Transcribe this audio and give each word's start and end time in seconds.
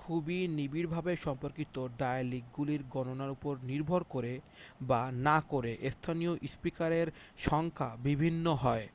খুবই 0.00 0.38
নিবিড়ভাবে 0.56 1.12
সম্পর্কিত 1.16 1.74
ডায়ালিকগুলির 1.98 2.82
গণনার 2.90 3.30
উপর 3.30 3.54
নির্ভর 3.62 4.02
করে 4.10 4.32
বা 4.80 5.00
না 5.26 5.36
করে 5.50 5.72
স্থানীয় 5.94 6.32
স্পিকারের 6.46 7.08
সংখ্যা 7.40 7.88
বিভিন্ন 8.06 8.46
হয় 8.62 8.86